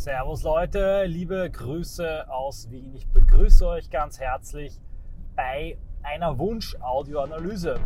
[0.00, 2.94] Servus Leute, liebe Grüße aus Wien.
[2.94, 4.80] Ich begrüße euch ganz herzlich
[5.36, 7.78] bei einer Wunsch-Audioanalyse.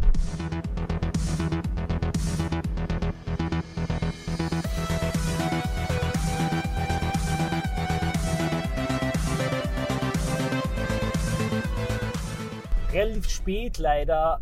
[12.93, 14.41] Relativ spät leider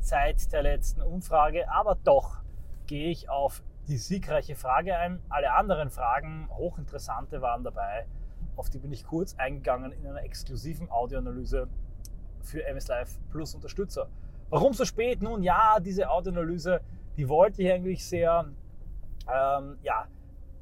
[0.00, 2.42] seit der letzten Umfrage, aber doch
[2.86, 5.20] gehe ich auf die siegreiche Frage ein.
[5.28, 8.06] Alle anderen Fragen, hochinteressante, waren dabei.
[8.56, 11.68] Auf die bin ich kurz eingegangen in einer exklusiven Audioanalyse
[12.42, 14.08] für MS Live Plus Unterstützer.
[14.48, 15.22] Warum so spät?
[15.22, 16.80] Nun ja, diese Audioanalyse,
[17.16, 18.46] die wollte ich eigentlich sehr,
[19.32, 20.06] ähm, ja,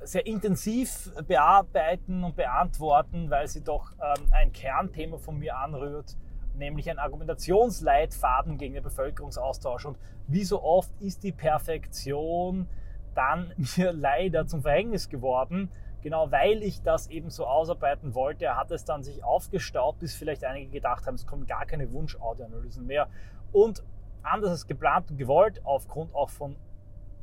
[0.00, 6.16] sehr intensiv bearbeiten und beantworten, weil sie doch ähm, ein Kernthema von mir anrührt,
[6.56, 9.86] nämlich ein Argumentationsleitfaden gegen den Bevölkerungsaustausch.
[9.86, 12.68] Und wie so oft ist die Perfektion
[13.14, 15.70] dann mir leider zum Verhängnis geworden.
[16.02, 20.44] Genau weil ich das eben so ausarbeiten wollte, hat es dann sich aufgestaut, bis vielleicht
[20.44, 23.08] einige gedacht haben, es kommen gar keine Wunsch-Audioanalysen mehr.
[23.52, 23.82] Und
[24.22, 26.56] anders als geplant und gewollt, aufgrund auch von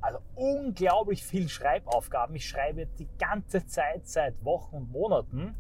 [0.02, 2.36] also unglaublich viel Schreibaufgaben.
[2.36, 5.56] Ich schreibe die ganze Zeit seit Wochen und Monaten,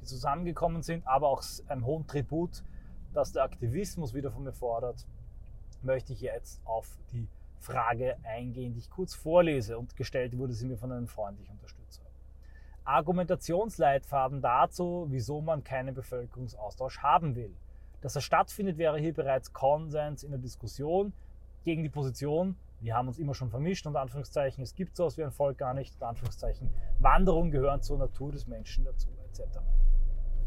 [0.00, 2.62] die zusammengekommen sind, aber auch einem hohen Tribut,
[3.14, 5.06] dass der Aktivismus wieder von mir fordert,
[5.80, 7.26] möchte ich jetzt auf die
[7.66, 12.02] Frage eingehen, die ich kurz vorlese und gestellt wurde sie mir von einem freundlichen Unterstützer.
[12.84, 17.52] Argumentationsleitfaden dazu, wieso man keinen Bevölkerungsaustausch haben will.
[18.00, 21.12] Dass er stattfindet, wäre hier bereits Konsens in der Diskussion
[21.64, 25.24] gegen die Position, wir haben uns immer schon vermischt, unter Anführungszeichen, es gibt sowas wie
[25.24, 29.58] ein Volk gar nicht, unter Anführungszeichen, Wanderung gehören zur Natur des Menschen dazu, etc.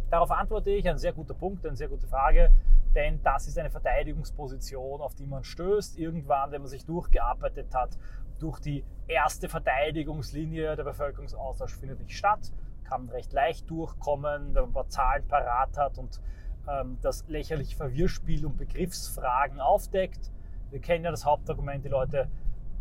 [0.10, 2.52] Darauf antworte ich, ein sehr guter Punkt, eine sehr gute Frage
[2.96, 7.98] denn das ist eine Verteidigungsposition, auf die man stößt, irgendwann, wenn man sich durchgearbeitet hat.
[8.40, 12.52] Durch die erste Verteidigungslinie der Bevölkerungsaustausch findet nicht statt,
[12.84, 16.20] kann man recht leicht durchkommen, wenn man ein paar Zahlen parat hat und
[16.68, 20.32] ähm, das lächerliche Verwirrspiel und Begriffsfragen aufdeckt.
[20.72, 22.30] Wir kennen ja das Hauptargument, die Leute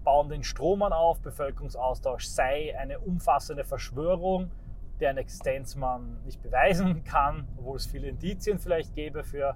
[0.05, 4.51] bauen den Strom an auf, Bevölkerungsaustausch sei eine umfassende Verschwörung,
[5.01, 9.55] deren Existenz man nicht beweisen kann, obwohl es viele Indizien vielleicht gäbe für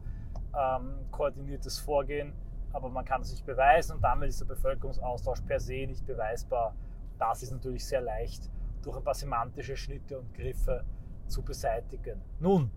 [0.58, 2.32] ähm, koordiniertes Vorgehen,
[2.72, 6.74] aber man kann es nicht beweisen und damit ist der Bevölkerungsaustausch per se nicht beweisbar.
[7.18, 8.50] Das ist natürlich sehr leicht
[8.82, 10.84] durch ein paar semantische Schnitte und Griffe
[11.26, 12.20] zu beseitigen.
[12.40, 12.70] Nun,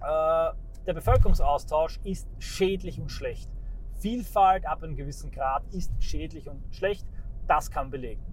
[0.00, 0.50] äh,
[0.86, 3.50] der Bevölkerungsaustausch ist schädlich und schlecht.
[4.00, 7.06] Vielfalt ab einem gewissen Grad ist schädlich und schlecht.
[7.46, 8.24] Das kann belegen.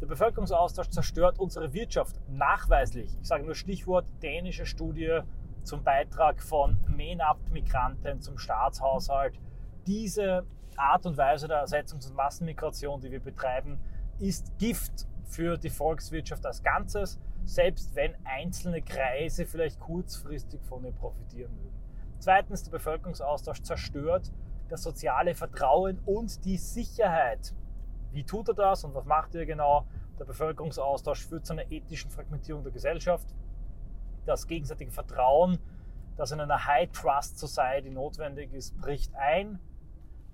[0.00, 3.16] Der Bevölkerungsaustausch zerstört unsere Wirtschaft nachweislich.
[3.20, 5.20] Ich sage nur Stichwort dänische Studie
[5.64, 9.38] zum Beitrag von MENAP-Migranten zum Staatshaushalt.
[9.86, 10.44] Diese
[10.76, 13.78] Art und Weise der Ersetzungs- und Massenmigration, die wir betreiben,
[14.18, 20.92] ist Gift für die Volkswirtschaft als Ganzes, selbst wenn einzelne Kreise vielleicht kurzfristig von ihr
[20.92, 21.82] profitieren würden.
[22.18, 24.30] Zweitens, der Bevölkerungsaustausch zerstört
[24.68, 27.54] das soziale Vertrauen und die Sicherheit.
[28.12, 29.86] Wie tut er das und was macht er genau?
[30.18, 33.34] Der Bevölkerungsaustausch führt zu einer ethischen Fragmentierung der Gesellschaft
[34.26, 35.58] das gegenseitige Vertrauen,
[36.16, 39.58] das in einer High Trust Society notwendig ist, bricht ein.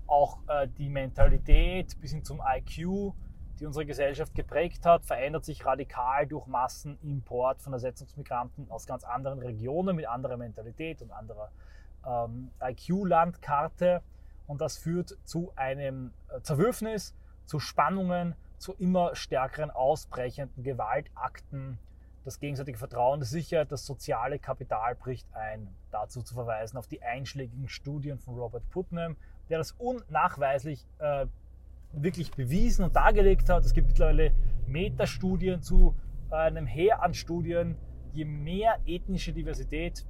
[0.07, 3.13] Auch äh, die Mentalität bis hin zum IQ,
[3.59, 9.39] die unsere Gesellschaft geprägt hat, verändert sich radikal durch Massenimport von Ersetzungsmigranten aus ganz anderen
[9.39, 11.51] Regionen mit anderer Mentalität und anderer
[12.05, 14.01] ähm, IQ-Landkarte.
[14.47, 21.77] Und das führt zu einem äh, Zerwürfnis, zu Spannungen, zu immer stärkeren ausbrechenden Gewaltakten
[22.25, 25.67] das gegenseitige Vertrauen, die Sicherheit, das soziale Kapital bricht ein.
[25.91, 29.15] Dazu zu verweisen auf die einschlägigen Studien von Robert Putnam,
[29.49, 31.25] der das unnachweislich äh,
[31.93, 33.65] wirklich bewiesen und dargelegt hat.
[33.65, 34.31] Es gibt mittlerweile
[34.67, 35.95] Metastudien zu
[36.29, 37.77] äh, einem Heer an Studien.
[38.13, 40.05] Je mehr ethnische Diversität,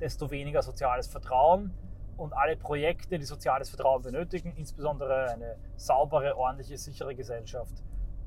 [0.00, 1.72] desto weniger soziales Vertrauen.
[2.16, 7.82] Und alle Projekte, die soziales Vertrauen benötigen, insbesondere eine saubere, ordentliche, sichere Gesellschaft,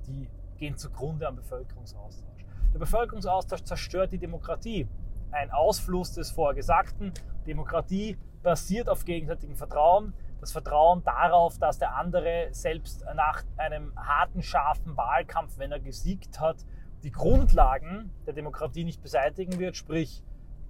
[0.07, 0.27] die
[0.57, 2.32] gehen zugrunde am Bevölkerungsaustausch.
[2.73, 4.87] Der Bevölkerungsaustausch zerstört die Demokratie.
[5.31, 7.13] Ein Ausfluss des Vorgesagten.
[7.45, 10.13] Demokratie basiert auf gegenseitigem Vertrauen.
[10.39, 16.39] Das Vertrauen darauf, dass der andere selbst nach einem harten, scharfen Wahlkampf, wenn er gesiegt
[16.39, 16.65] hat,
[17.03, 20.23] die Grundlagen der Demokratie nicht beseitigen wird, sprich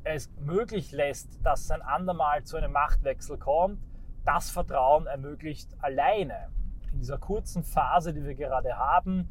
[0.04, 3.80] es möglich lässt, dass ein andermal zu einem Machtwechsel kommt,
[4.26, 6.50] das Vertrauen ermöglicht alleine
[6.92, 9.30] in dieser kurzen Phase, die wir gerade haben,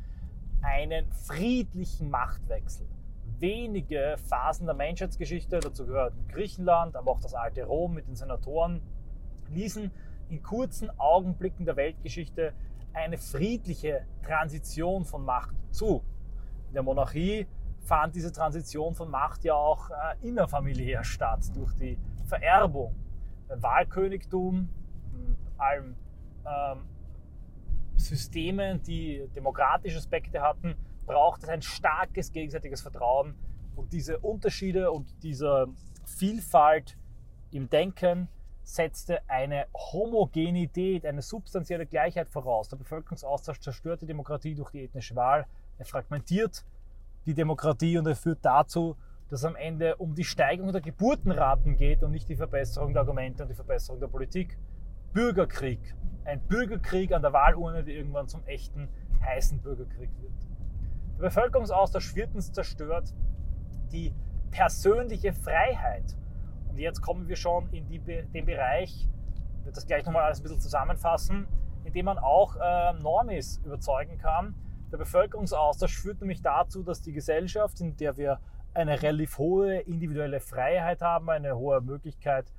[0.62, 2.86] einen friedlichen Machtwechsel.
[3.38, 8.80] Wenige Phasen der Menschheitsgeschichte, dazu gehört Griechenland, aber auch das alte Rom mit den Senatoren,
[9.50, 9.90] ließen
[10.28, 12.54] in kurzen Augenblicken der Weltgeschichte
[12.94, 16.02] eine friedliche Transition von Macht zu.
[16.68, 17.46] In der Monarchie
[17.80, 22.94] fand diese Transition von Macht ja auch äh, innerfamiliär statt, durch die Vererbung.
[23.48, 24.68] Wahlkönigtum,
[25.58, 25.96] allen
[26.46, 26.78] ähm,
[27.96, 30.74] Systemen, die demokratische Aspekte hatten,
[31.06, 33.34] braucht es ein starkes gegenseitiges Vertrauen.
[33.76, 35.66] Und diese Unterschiede und diese
[36.04, 36.96] Vielfalt
[37.50, 38.28] im Denken
[38.62, 42.68] setzte eine Homogenität, eine substanzielle Gleichheit voraus.
[42.68, 45.46] Der Bevölkerungsaustausch zerstört die Demokratie durch die ethnische Wahl,
[45.78, 46.64] er fragmentiert
[47.26, 48.96] die Demokratie und er führt dazu,
[49.28, 53.02] dass es am Ende um die Steigerung der Geburtenraten geht und nicht die Verbesserung der
[53.02, 54.58] Argumente und die Verbesserung der Politik.
[55.12, 55.94] Bürgerkrieg.
[56.24, 58.88] Ein Bürgerkrieg an der Wahlurne, der irgendwann zum echten
[59.22, 60.32] heißen Bürgerkrieg wird.
[61.18, 63.12] Der Bevölkerungsaustausch viertens zerstört
[63.92, 64.14] die
[64.50, 66.16] persönliche Freiheit.
[66.68, 69.08] Und jetzt kommen wir schon in die, den Bereich,
[69.58, 71.46] ich werde das gleich nochmal alles ein bisschen zusammenfassen,
[71.84, 74.54] in dem man auch äh, Normis überzeugen kann.
[74.90, 78.40] Der Bevölkerungsaustausch führt nämlich dazu, dass die Gesellschaft, in der wir
[78.72, 82.50] eine relativ hohe individuelle Freiheit haben, eine hohe Möglichkeit,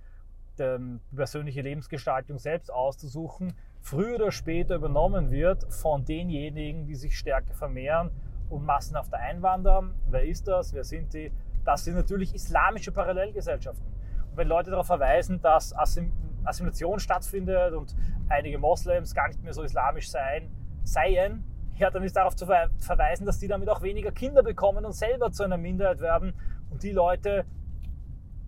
[0.59, 7.53] die persönliche Lebensgestaltung selbst auszusuchen, früher oder später übernommen wird von denjenigen, die sich stärker
[7.53, 8.11] vermehren
[8.49, 9.95] und massenhaft einwandern.
[10.09, 10.73] Wer ist das?
[10.73, 11.31] Wer sind die?
[11.65, 13.93] Das sind natürlich islamische Parallelgesellschaften
[14.35, 17.95] wenn Leute darauf verweisen, dass Assimilation stattfindet und
[18.29, 20.51] einige Moslems gar nicht mehr so islamisch seien,
[20.83, 21.43] seien
[21.75, 25.31] ja, dann ist darauf zu verweisen, dass die damit auch weniger Kinder bekommen und selber
[25.31, 26.33] zu einer Minderheit werden.
[26.69, 27.45] Und die Leute,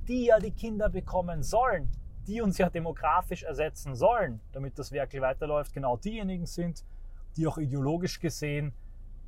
[0.08, 1.90] die ja die Kinder bekommen sollen,
[2.28, 6.84] die uns ja demografisch ersetzen sollen, damit das Werk weiterläuft, genau diejenigen sind,
[7.38, 8.74] die auch ideologisch gesehen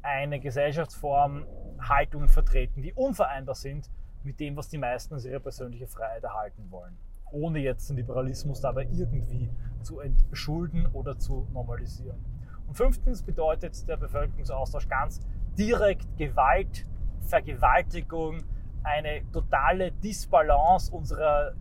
[0.02, 1.46] eine Gesellschaftsform,
[1.80, 3.90] Haltungen vertreten, die unvereinbar sind
[4.24, 6.98] mit dem, was die meisten als ihre persönliche Freiheit erhalten wollen.
[7.32, 9.50] Ohne jetzt den Liberalismus dabei irgendwie
[9.82, 12.24] zu entschulden oder zu normalisieren.
[12.68, 15.20] Und fünftens bedeutet der Bevölkerungsaustausch ganz
[15.58, 16.86] direkt Gewalt,
[17.22, 18.44] Vergewaltigung,
[18.88, 21.54] eine totale Disbalance unseres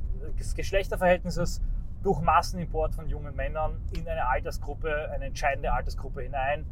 [0.54, 1.60] Geschlechterverhältnisses
[2.02, 6.64] durch Massenimport von jungen Männern in eine Altersgruppe, eine entscheidende Altersgruppe hinein,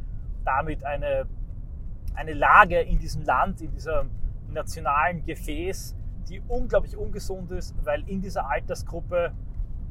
[0.45, 1.25] damit eine,
[2.15, 4.05] eine Lage in diesem Land, in dieser
[4.49, 5.95] nationalen Gefäß,
[6.29, 9.33] die unglaublich ungesund ist, weil in dieser Altersgruppe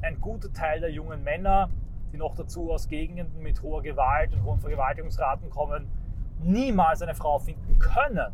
[0.00, 1.68] ein guter Teil der jungen Männer,
[2.12, 5.88] die noch dazu aus Gegenden mit hoher Gewalt und hohen Vergewaltigungsraten kommen,
[6.40, 8.32] niemals eine Frau finden können,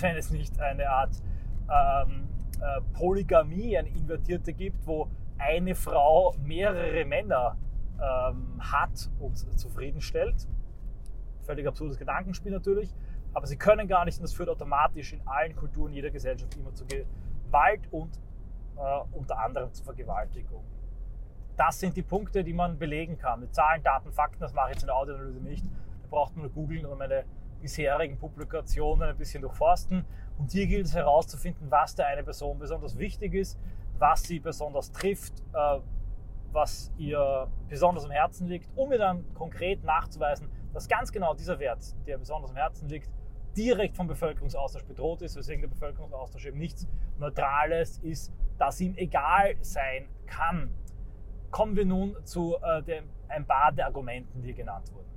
[0.00, 1.22] wenn es nicht eine Art
[1.70, 2.28] ähm,
[2.60, 5.08] äh, Polygamie, eine invertierte gibt, wo
[5.38, 7.56] eine Frau mehrere Männer
[8.00, 10.48] ähm, hat und zufriedenstellt.
[11.44, 12.94] Völlig absurdes Gedankenspiel natürlich.
[13.34, 16.74] Aber sie können gar nicht und das führt automatisch in allen Kulturen jeder Gesellschaft immer
[16.74, 18.18] zu Gewalt und
[18.76, 20.64] äh, unter anderem zu Vergewaltigung.
[21.56, 23.40] Das sind die Punkte, die man belegen kann.
[23.40, 25.64] Mit Zahlen, Daten, Fakten, das mache ich jetzt in der Audioanalyse nicht.
[25.64, 27.24] Da braucht man nur googeln oder meine
[27.66, 30.04] bisherigen Publikationen ein bisschen durchforsten.
[30.38, 33.58] Und hier gilt es herauszufinden, was der eine Person besonders wichtig ist,
[33.98, 35.80] was sie besonders trifft, äh,
[36.52, 41.58] was ihr besonders am Herzen liegt, um mir dann konkret nachzuweisen, dass ganz genau dieser
[41.58, 43.10] Wert, der besonders am Herzen liegt,
[43.56, 46.86] direkt vom Bevölkerungsaustausch bedroht ist, weswegen der Bevölkerungsaustausch eben nichts
[47.18, 50.70] Neutrales ist, das ihm egal sein kann.
[51.50, 55.15] Kommen wir nun zu äh, dem, ein paar der Argumenten, die genannt wurden.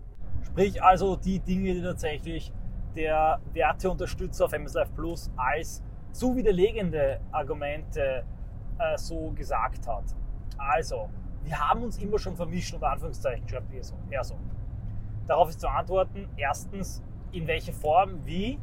[0.51, 2.51] Sprich also die Dinge, die tatsächlich
[2.95, 8.23] der Werteunterstützer auf MS Life Plus als zu widerlegende Argumente
[8.79, 10.03] äh, so gesagt hat.
[10.57, 11.09] Also,
[11.43, 13.95] wir haben uns immer schon vermischt, unter Anführungszeichen, schreibt er so.
[14.09, 14.35] Er so.
[15.27, 18.59] Darauf ist zu antworten, erstens, in welcher Form, wie.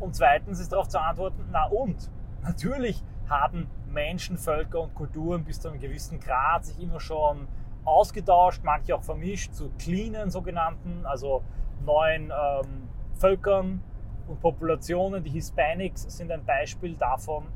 [0.00, 2.10] Und zweitens ist darauf zu antworten, na und?
[2.42, 7.48] Natürlich haben Menschen, Völker und Kulturen bis zu einem gewissen Grad sich immer schon
[7.84, 11.42] ausgetauscht, manche auch vermischt zu cleanen sogenannten, also
[11.84, 13.82] neuen ähm, Völkern
[14.26, 15.22] und Populationen.
[15.22, 17.46] Die Hispanics sind ein Beispiel davon.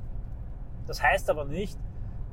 [0.87, 1.79] Das heißt aber nicht,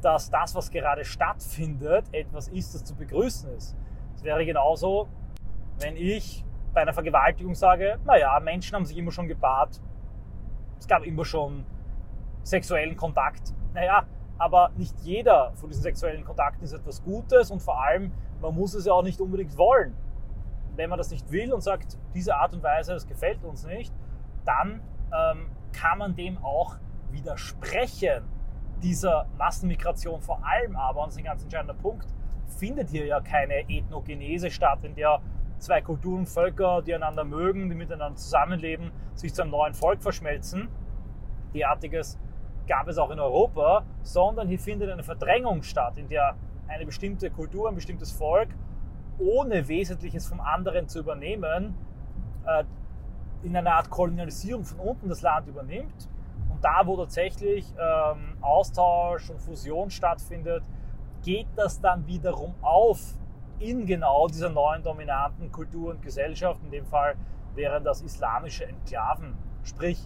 [0.01, 3.75] dass das, was gerade stattfindet, etwas ist, das zu begrüßen ist.
[4.15, 5.07] Es wäre genauso,
[5.79, 9.81] wenn ich bei einer Vergewaltigung sage, naja, Menschen haben sich immer schon gepaart,
[10.77, 11.65] es gab immer schon
[12.43, 13.53] sexuellen Kontakt.
[13.73, 14.05] Naja,
[14.37, 18.11] aber nicht jeder von diesen sexuellen Kontakten ist etwas Gutes und vor allem,
[18.41, 19.95] man muss es ja auch nicht unbedingt wollen.
[20.75, 23.93] Wenn man das nicht will und sagt, diese Art und Weise, das gefällt uns nicht,
[24.43, 24.81] dann
[25.13, 26.75] ähm, kann man dem auch
[27.11, 28.23] widersprechen,
[28.83, 32.07] dieser Massenmigration vor allem aber, und das ist ein ganz entscheidender Punkt,
[32.57, 35.21] findet hier ja keine Ethnogenese statt, in der
[35.59, 40.67] zwei Kulturen, Völker, die einander mögen, die miteinander zusammenleben, sich zu einem neuen Volk verschmelzen.
[41.53, 42.19] Derartiges
[42.67, 46.35] gab es auch in Europa, sondern hier findet eine Verdrängung statt, in der
[46.67, 48.49] eine bestimmte Kultur, ein bestimmtes Volk,
[49.19, 51.75] ohne Wesentliches vom anderen zu übernehmen,
[52.45, 52.63] äh,
[53.43, 56.09] in einer Art Kolonialisierung von unten das Land übernimmt.
[56.49, 60.63] Und da, wo tatsächlich ähm, Austausch und Fusion stattfindet,
[61.23, 62.99] geht das dann wiederum auf
[63.59, 66.61] in genau dieser neuen dominanten Kultur und Gesellschaft.
[66.63, 67.15] In dem Fall
[67.53, 69.35] wären das islamische Enklaven.
[69.63, 69.99] Sprich,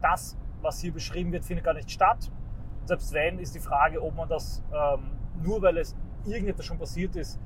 [0.00, 2.30] das, was hier beschrieben wird, findet gar nicht statt.
[2.84, 5.10] Selbst wenn, ist die Frage, ob man das ähm,
[5.42, 7.38] nur weil es irgendetwas schon passiert ist,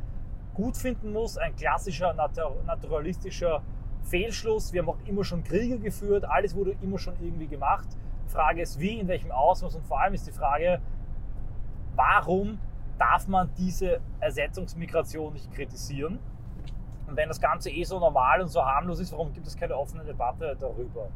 [0.54, 1.38] gut finden muss.
[1.38, 3.62] Ein klassischer naturalistischer
[4.02, 4.72] Fehlschluss.
[4.72, 7.88] Wir haben auch immer schon Kriege geführt, alles wurde immer schon irgendwie gemacht.
[8.26, 10.80] Die Frage ist, wie, in welchem Ausmaß und vor allem ist die Frage,
[11.94, 12.58] warum
[12.98, 16.18] darf man diese Ersetzungsmigration nicht kritisieren?
[17.06, 19.76] Und wenn das Ganze eh so normal und so harmlos ist, warum gibt es keine
[19.76, 21.08] offene Debatte darüber?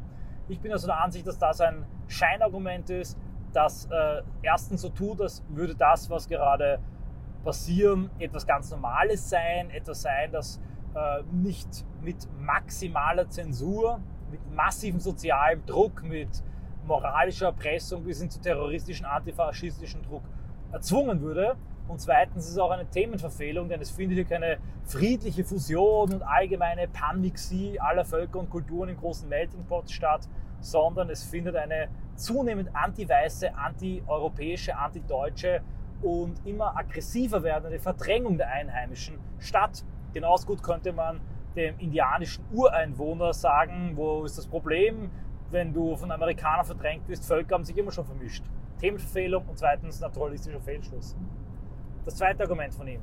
[0.49, 3.17] Ich bin also der Ansicht, dass das ein Scheinargument ist,
[3.53, 6.79] das äh, erstens so tut, als würde das, was gerade
[7.43, 10.61] passieren, etwas ganz Normales sein, etwas sein, das
[10.95, 13.99] äh, nicht mit maximaler Zensur,
[14.31, 16.43] mit massivem sozialem Druck, mit
[16.85, 20.23] moralischer Erpressung bis hin zu terroristischen, antifaschistischen Druck
[20.71, 21.55] erzwungen würde.
[21.87, 26.21] Und zweitens ist es auch eine Themenverfehlung, denn es findet hier keine friedliche Fusion und
[26.21, 30.27] allgemeine Panmixie aller Völker und Kulturen im großen Melting Pot statt,
[30.59, 35.61] sondern es findet eine zunehmend anti-weiße, anti-europäische, anti-deutsche
[36.01, 39.83] und immer aggressiver werdende Verdrängung der Einheimischen statt.
[40.13, 41.21] Genauso gut könnte man
[41.55, 45.09] dem indianischen Ureinwohner sagen, wo ist das Problem,
[45.49, 48.43] wenn du von Amerikanern verdrängt bist, Völker haben sich immer schon vermischt.
[48.79, 51.15] Themenverfehlung und zweitens naturalistischer Fehlschluss.
[52.07, 53.01] Das zweite Argument von ihm.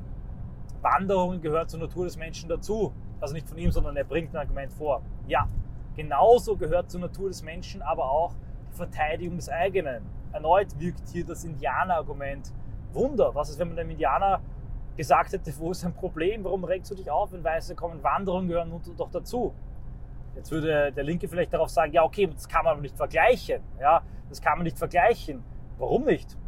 [0.81, 2.91] Wanderungen gehört zur Natur des Menschen dazu.
[3.21, 5.03] Also nicht von ihm, sondern er bringt ein Argument vor.
[5.29, 5.47] Ja,
[5.95, 8.33] genauso gehört zur Natur des Menschen aber auch
[8.73, 10.07] die Verteidigung des eigenen.
[10.33, 12.51] Erneut wirkt hier das Indianer-Argument
[12.95, 13.35] Wunder.
[13.35, 14.41] Was ist, wenn man dem Indianer
[14.97, 18.49] gesagt hätte, wo ist ein Problem, warum regst du dich auf, wenn Weiße kommen, Wanderungen
[18.49, 19.53] gehören doch dazu.
[20.35, 23.61] Jetzt würde der Linke vielleicht darauf sagen, ja okay, das kann man aber nicht vergleichen.
[23.79, 25.45] Ja, das kann man nicht vergleichen.
[25.77, 26.39] Warum nicht?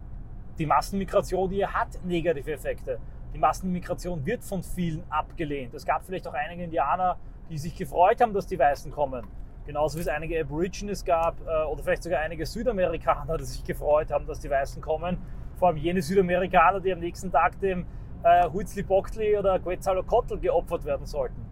[0.59, 2.99] Die Massenmigration hier hat negative Effekte.
[3.35, 5.75] Die Massenmigration wird von vielen abgelehnt.
[5.75, 7.19] Es gab vielleicht auch einige Indianer,
[7.51, 9.27] die sich gefreut haben, dass die Weißen kommen.
[9.67, 14.11] Genauso wie es einige Aborigines gab äh, oder vielleicht sogar einige Südamerikaner, die sich gefreut
[14.11, 15.19] haben, dass die Weißen kommen.
[15.57, 17.85] Vor allem jene Südamerikaner, die am nächsten Tag dem
[18.23, 21.45] äh, Huitzli-Bochtli oder Quetzalcoatl geopfert werden sollten.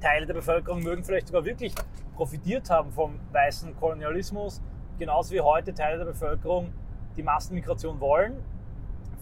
[0.00, 1.74] Teile der Bevölkerung mögen vielleicht sogar wirklich
[2.14, 4.62] profitiert haben vom weißen Kolonialismus,
[4.98, 6.72] genauso wie heute Teile der Bevölkerung
[7.20, 8.42] die Massenmigration wollen.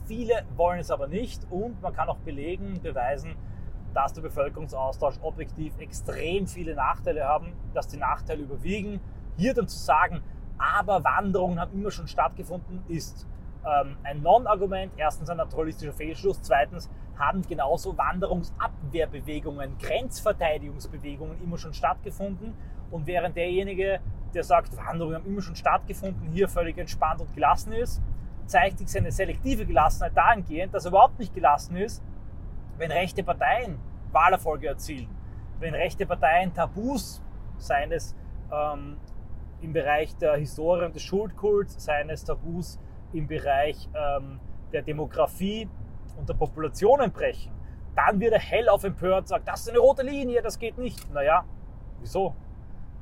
[0.07, 3.35] Viele wollen es aber nicht und man kann auch belegen, beweisen,
[3.93, 9.01] dass der Bevölkerungsaustausch objektiv extrem viele Nachteile haben, dass die Nachteile überwiegen.
[9.37, 10.23] Hier dann zu sagen,
[10.59, 13.27] aber Wanderungen haben immer schon stattgefunden, ist
[13.67, 14.93] ähm, ein Non-Argument.
[14.97, 16.41] Erstens ein naturalistischer Fehlschluss.
[16.43, 22.55] Zweitens haben genauso Wanderungsabwehrbewegungen, Grenzverteidigungsbewegungen immer schon stattgefunden.
[22.91, 24.01] Und während derjenige,
[24.35, 28.01] der sagt, Wanderungen haben immer schon stattgefunden, hier völlig entspannt und gelassen ist,
[28.47, 32.03] zeigt sich seine selektive Gelassenheit dahingehend, dass er überhaupt nicht gelassen ist,
[32.79, 33.79] wenn rechte Parteien
[34.13, 35.09] Wahlerfolge erzielen,
[35.59, 37.23] wenn rechte Parteien Tabus
[37.59, 38.17] seines
[38.51, 38.97] ähm,
[39.61, 42.79] im Bereich der Historie und des Schuldkults, seines Tabus
[43.13, 44.41] im Bereich ähm,
[44.73, 45.69] der Demografie
[46.19, 47.53] und der Populationen brechen,
[47.95, 51.13] dann wird er hellauf empört und sagt, das ist eine rote Linie, das geht nicht.
[51.13, 51.45] Naja,
[52.01, 52.35] wieso?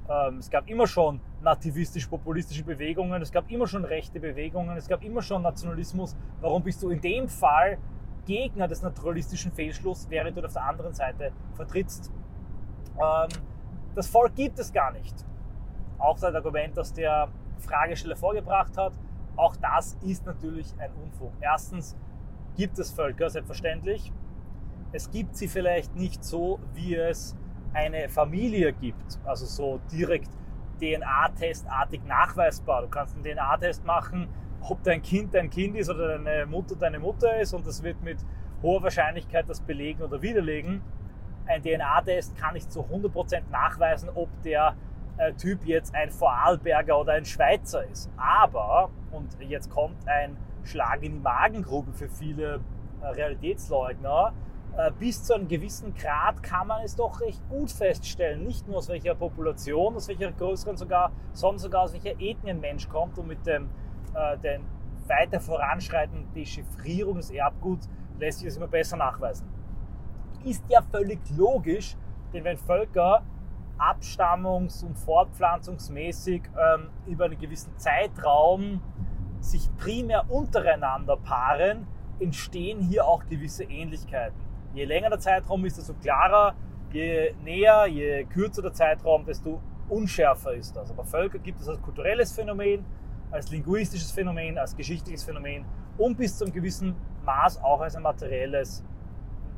[0.08, 5.02] Ähm, es gab immer schon nativistisch-populistische Bewegungen, es gab immer schon rechte Bewegungen, es gab
[5.02, 6.16] immer schon Nationalismus.
[6.40, 7.78] Warum bist du in dem Fall
[8.24, 12.12] Gegner des naturalistischen Fehlschlusses, während du auf der anderen Seite vertrittst?
[12.96, 13.28] Ähm,
[13.94, 15.24] das Volk gibt es gar nicht.
[15.98, 18.92] Auch das Argument, das der Fragesteller vorgebracht hat,
[19.36, 21.32] auch das ist natürlich ein Unfug.
[21.40, 21.96] Erstens
[22.56, 24.12] gibt es Völker, selbstverständlich.
[24.92, 27.36] Es gibt sie vielleicht nicht so, wie es
[27.72, 30.30] eine Familie gibt, also so direkt
[30.80, 32.82] DNA-testartig nachweisbar.
[32.82, 34.28] Du kannst einen DNA-Test machen,
[34.60, 38.02] ob dein Kind dein Kind ist oder deine Mutter deine Mutter ist und das wird
[38.02, 38.18] mit
[38.62, 40.82] hoher Wahrscheinlichkeit das belegen oder widerlegen.
[41.46, 44.74] Ein DNA-Test kann nicht zu 100% nachweisen, ob der
[45.38, 48.10] Typ jetzt ein Vorarlberger oder ein Schweizer ist.
[48.16, 52.60] Aber, und jetzt kommt ein Schlag in die Magengrube für viele
[53.00, 54.32] äh, Realitätsleugner,
[54.76, 58.78] äh, bis zu einem gewissen Grad kann man es doch recht gut feststellen, nicht nur
[58.78, 63.18] aus welcher Population, aus welcher größeren sogar, sondern sogar aus welcher Ethnie ein Mensch kommt
[63.18, 63.70] und mit dem
[64.14, 64.62] äh, den
[65.06, 69.48] weiter voranschreitenden Dechiffrierung des Erbguts lässt sich das immer besser nachweisen.
[70.44, 71.96] Ist ja völlig logisch,
[72.32, 73.22] denn wenn Völker
[73.78, 78.80] abstammungs- und fortpflanzungsmäßig ähm, über einen gewissen Zeitraum
[79.40, 81.86] sich primär untereinander paaren,
[82.18, 84.40] entstehen hier auch gewisse Ähnlichkeiten.
[84.74, 86.54] Je länger der Zeitraum ist, desto klarer
[86.96, 90.90] Je näher, je kürzer der Zeitraum, desto unschärfer ist das.
[90.90, 92.84] Aber Völker gibt es als kulturelles Phänomen,
[93.30, 95.64] als linguistisches Phänomen, als geschichtliches Phänomen
[95.98, 98.84] und bis zu einem gewissen Maß auch als ein materielles,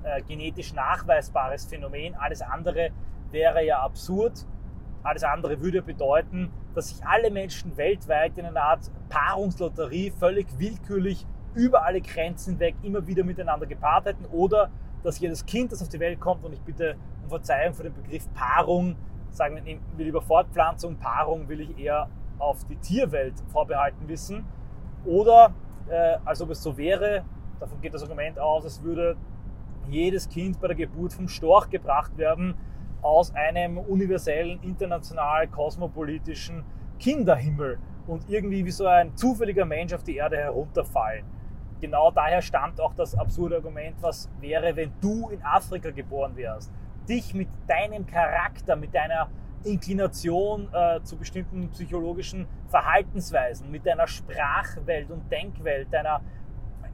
[0.03, 2.15] äh, genetisch nachweisbares Phänomen.
[2.17, 2.91] Alles andere
[3.31, 4.47] wäre ja absurd.
[5.03, 11.27] Alles andere würde bedeuten, dass sich alle Menschen weltweit in einer Art Paarungslotterie völlig willkürlich
[11.55, 14.71] über alle Grenzen hinweg immer wieder miteinander gepaart hätten oder
[15.03, 17.95] dass jedes Kind, das auf die Welt kommt, und ich bitte um Verzeihung für den
[17.95, 18.97] Begriff Paarung,
[19.31, 22.09] sagen wir will lieber Fortpflanzung, Paarung will ich eher
[22.39, 24.45] auf die Tierwelt vorbehalten wissen.
[25.05, 25.55] Oder,
[25.89, 27.25] äh, als ob es so wäre,
[27.61, 29.17] davon geht das Argument aus, es würde
[29.89, 32.55] jedes Kind bei der Geburt vom Storch gebracht werden,
[33.03, 36.65] aus einem universellen, international kosmopolitischen
[36.99, 41.25] Kinderhimmel und irgendwie wie so ein zufälliger Mensch auf die Erde herunterfallen.
[41.81, 46.73] Genau daher stammt auch das absurde Argument, was wäre, wenn du in Afrika geboren wärst.
[47.09, 49.29] Dich mit deinem Charakter, mit deiner
[49.65, 56.21] Inklination äh, zu bestimmten psychologischen Verhaltensweisen, mit deiner Sprachwelt und Denkwelt, deiner,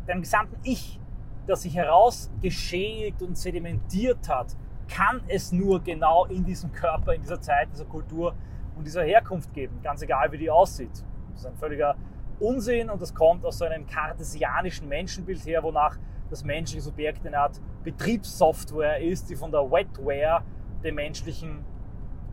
[0.06, 1.00] deinem gesamten Ich,
[1.46, 4.56] das sich herausgeschält und sedimentiert hat,
[4.88, 8.35] kann es nur genau in diesem Körper, in dieser Zeit, dieser Kultur
[8.76, 11.05] und dieser Herkunft geben, ganz egal wie die aussieht.
[11.33, 11.97] Das ist ein völliger
[12.41, 15.97] Unsinn und das kommt aus so einem kartesianischen Menschenbild her, wonach
[16.31, 20.43] das menschliche Subjekt eine Art Betriebssoftware ist, die von der Wetware,
[20.83, 21.64] dem menschlichen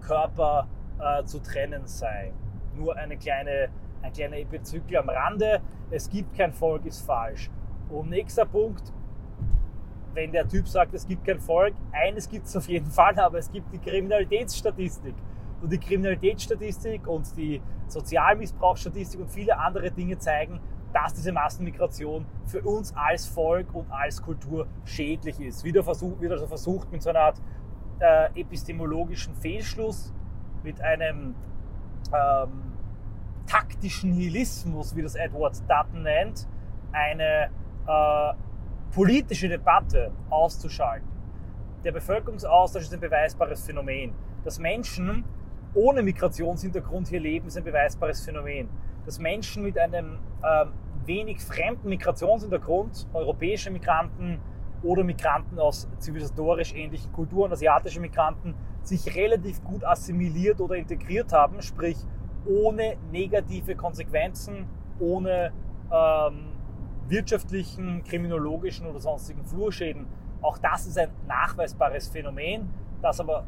[0.02, 0.68] Körper,
[1.00, 2.34] äh, zu trennen sei.
[2.76, 3.70] Nur eine kleine,
[4.02, 5.62] ein kleiner Bezügel am Rande.
[5.90, 7.50] Es gibt kein Volk, ist falsch.
[7.90, 8.94] Und nächster Punkt,
[10.14, 13.38] wenn der Typ sagt, es gibt kein Volk, eines gibt es auf jeden Fall, aber
[13.38, 15.16] es gibt die Kriminalitätsstatistik.
[15.62, 20.60] Und die Kriminalitätsstatistik und die Sozialmissbrauchsstatistik und viele andere Dinge zeigen,
[20.94, 25.64] dass diese Massenmigration für uns als Volk und als Kultur schädlich ist.
[25.64, 27.42] Wieder versucht, wird also versucht mit so einer Art
[28.00, 30.14] äh, epistemologischen Fehlschluss,
[30.64, 31.36] mit einem
[32.14, 32.74] ähm,
[33.48, 36.48] taktischen Nihilismus, wie das Edward Dutton nennt,
[36.92, 37.50] eine
[37.88, 38.34] äh,
[38.92, 41.08] politische Debatte auszuschalten.
[41.84, 44.14] Der Bevölkerungsaustausch ist ein beweisbares Phänomen.
[44.44, 45.24] Dass Menschen
[45.74, 48.70] ohne Migrationshintergrund hier leben, ist ein beweisbares Phänomen.
[49.06, 50.66] Dass Menschen mit einem äh,
[51.06, 54.40] wenig fremden Migrationshintergrund, europäische Migranten
[54.84, 61.62] oder Migranten aus zivilisatorisch ähnlichen Kulturen, asiatische Migranten, sich relativ gut assimiliert oder integriert haben,
[61.62, 61.98] sprich
[62.46, 64.68] ohne negative Konsequenzen,
[65.00, 65.54] ohne
[65.92, 66.51] ähm,
[67.08, 70.08] wirtschaftlichen, kriminologischen oder sonstigen Flurschäden.
[70.42, 72.70] Auch das ist ein nachweisbares Phänomen,
[73.02, 73.46] dass aber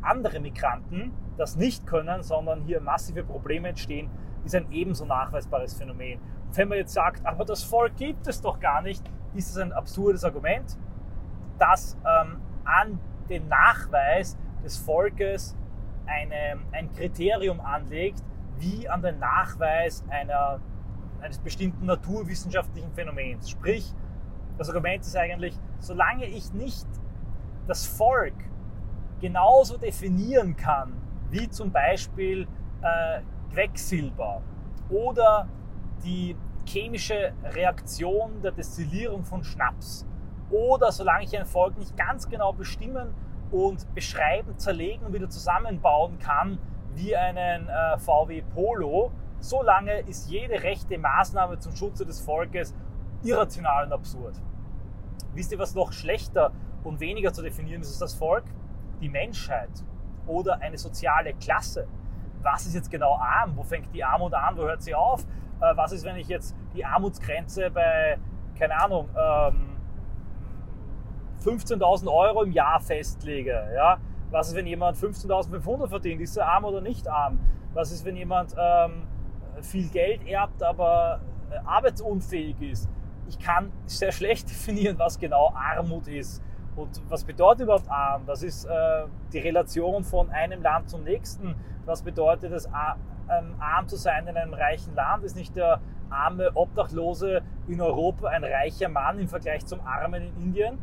[0.00, 4.10] andere Migranten das nicht können, sondern hier massive Probleme entstehen,
[4.44, 6.18] ist ein ebenso nachweisbares Phänomen.
[6.46, 9.02] Und wenn man jetzt sagt, aber das Volk gibt es doch gar nicht,
[9.34, 10.76] ist es ein absurdes Argument,
[11.58, 15.56] das ähm, an den Nachweis des Volkes
[16.06, 18.22] eine, ein Kriterium anlegt,
[18.58, 20.60] wie an den Nachweis einer
[21.22, 23.48] eines bestimmten naturwissenschaftlichen Phänomens.
[23.48, 23.92] Sprich,
[24.58, 26.86] das Argument ist eigentlich, solange ich nicht
[27.66, 28.34] das Volk
[29.20, 30.92] genauso definieren kann,
[31.30, 32.46] wie zum Beispiel
[32.82, 33.20] äh,
[33.52, 34.42] Quecksilber
[34.90, 35.48] oder
[36.04, 40.06] die chemische Reaktion der Destillierung von Schnaps
[40.50, 43.14] oder solange ich ein Volk nicht ganz genau bestimmen
[43.50, 46.58] und beschreiben, zerlegen und wieder zusammenbauen kann
[46.94, 52.72] wie einen äh, VW Polo, Solange ist jede rechte Maßnahme zum Schutze des Volkes
[53.24, 54.40] irrational und absurd.
[55.34, 56.52] Wisst ihr, was noch schlechter
[56.84, 58.44] und weniger zu definieren ist als das Volk?
[59.00, 59.70] Die Menschheit
[60.28, 61.88] oder eine soziale Klasse.
[62.40, 63.56] Was ist jetzt genau arm?
[63.56, 64.56] Wo fängt die Armut an?
[64.56, 65.24] Wo hört sie auf?
[65.60, 68.18] Äh, was ist, wenn ich jetzt die Armutsgrenze bei,
[68.56, 69.08] keine Ahnung,
[71.44, 73.72] 15.000 ähm, Euro im Jahr festlege?
[73.74, 73.98] Ja?
[74.30, 76.20] Was ist, wenn jemand 15.500 verdient?
[76.20, 77.40] Ist er arm oder nicht arm?
[77.74, 79.08] Was ist, wenn jemand ähm,
[79.60, 82.88] viel Geld erbt, aber äh, arbeitsunfähig ist.
[83.28, 86.42] Ich kann sehr schlecht definieren, was genau Armut ist.
[86.74, 88.22] Und was bedeutet überhaupt arm?
[88.26, 91.54] Was ist äh, die Relation von einem Land zum nächsten?
[91.84, 95.22] Was bedeutet es, ähm, arm zu sein in einem reichen Land?
[95.24, 100.42] Ist nicht der arme Obdachlose in Europa ein reicher Mann im Vergleich zum Armen in
[100.42, 100.78] Indien?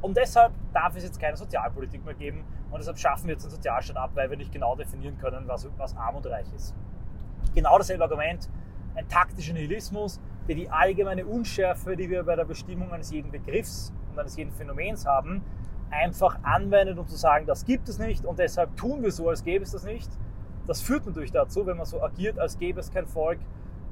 [0.00, 3.52] Und deshalb darf es jetzt keine Sozialpolitik mehr geben und deshalb schaffen wir jetzt einen
[3.52, 6.74] Sozialstaat ab, weil wir nicht genau definieren können, was, was arm und reich ist
[7.54, 8.48] genau dasselbe Argument,
[8.94, 13.92] ein taktischer Nihilismus, der die allgemeine Unschärfe, die wir bei der Bestimmung eines jeden Begriffs
[14.12, 15.42] und eines jeden Phänomens haben,
[15.90, 19.44] einfach anwendet, um zu sagen, das gibt es nicht und deshalb tun wir so, als
[19.44, 20.10] gäbe es das nicht.
[20.66, 23.38] Das führt natürlich dazu, wenn man so agiert, als gäbe es kein Volk,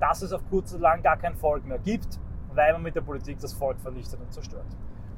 [0.01, 2.19] dass es auf kurz oder lang gar kein Volk mehr gibt,
[2.55, 4.67] weil man mit der Politik das Volk vernichtet und zerstört.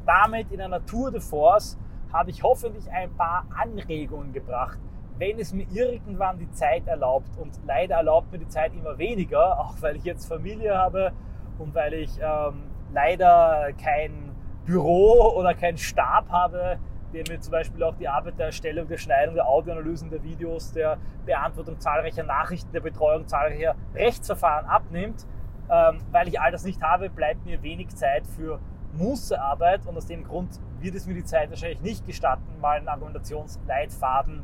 [0.04, 1.78] Damit in einer Tour de Force
[2.12, 4.78] habe ich hoffentlich ein paar Anregungen gebracht,
[5.18, 7.36] wenn es mir irgendwann die Zeit erlaubt.
[7.38, 11.12] Und leider erlaubt mir die Zeit immer weniger, auch weil ich jetzt Familie habe
[11.58, 14.30] und weil ich ähm, leider kein
[14.64, 16.78] Büro oder keinen Stab habe,
[17.12, 20.72] der mir zum Beispiel auch die Arbeit der Erstellung, der Schneidung, der Audioanalysen, der Videos,
[20.72, 25.26] der Beantwortung zahlreicher Nachrichten, der Betreuung zahlreicher Rechtsverfahren abnimmt.
[25.70, 28.58] Ähm, weil ich all das nicht habe, bleibt mir wenig Zeit für
[28.92, 32.88] Mußearbeit und aus dem Grund wird es mir die Zeit wahrscheinlich nicht gestatten, mal einen
[32.88, 34.42] Argumentationsleitfaden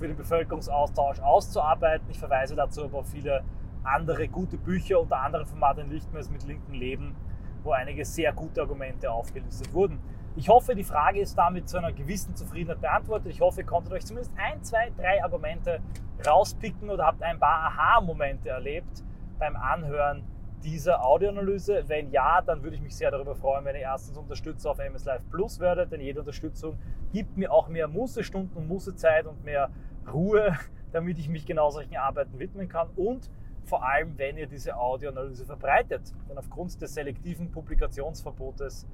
[0.00, 2.08] für den Bevölkerungsaustausch auszuarbeiten.
[2.10, 3.44] Ich verweise dazu aber auf viele
[3.84, 7.14] andere gute Bücher, unter anderem von Martin Lichtmers mit Linken Leben,
[7.62, 10.00] wo einige sehr gute Argumente aufgelistet wurden.
[10.36, 13.30] Ich hoffe, die Frage ist damit zu einer gewissen Zufriedenheit beantwortet.
[13.30, 15.80] Ich hoffe, ihr konntet euch zumindest ein, zwei, drei Argumente
[16.26, 19.04] rauspicken oder habt ein paar Aha-Momente erlebt
[19.38, 20.24] beim Anhören
[20.62, 21.84] dieser Audioanalyse.
[21.88, 25.04] Wenn ja, dann würde ich mich sehr darüber freuen, wenn ihr erstens Unterstützer auf MS
[25.04, 26.78] Live Plus werdet, denn jede Unterstützung
[27.12, 29.70] gibt mir auch mehr Mußestunden und Mußezeit und mehr
[30.12, 30.56] Ruhe,
[30.92, 33.30] damit ich mich genau solchen Arbeiten widmen kann und
[33.64, 36.12] vor allem, wenn ihr diese Audioanalyse verbreitet.
[36.28, 38.86] Denn aufgrund des selektiven Publikationsverbotes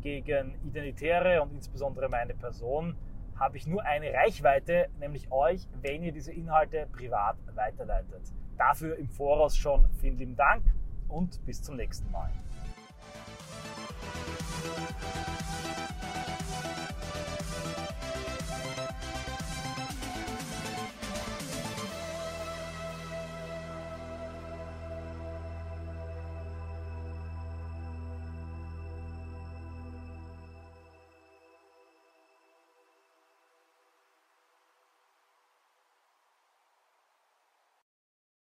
[0.00, 2.96] gegen Identitäre und insbesondere meine Person
[3.36, 8.32] habe ich nur eine Reichweite, nämlich euch, wenn ihr diese Inhalte privat weiterleitet.
[8.58, 10.62] Dafür im Voraus schon vielen lieben Dank
[11.08, 12.30] und bis zum nächsten Mal.